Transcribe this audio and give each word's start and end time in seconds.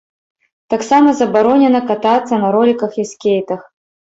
Таксама 0.73 1.13
забаронена 1.19 1.83
катацца 1.91 2.33
на 2.45 2.53
роліках 2.57 2.91
і 3.05 3.07
скейтах. 3.13 3.61